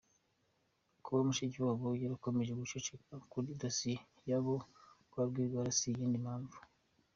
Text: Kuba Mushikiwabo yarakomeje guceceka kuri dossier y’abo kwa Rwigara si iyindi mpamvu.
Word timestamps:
Kuba 1.03 1.19
Mushikiwabo 1.27 1.87
yarakomeje 2.01 2.51
guceceka 2.59 3.13
kuri 3.31 3.49
dossier 3.61 4.01
y’abo 4.29 4.55
kwa 5.09 5.23
Rwigara 5.29 5.71
si 5.77 5.87
iyindi 5.91 6.17
mpamvu. 6.25 6.57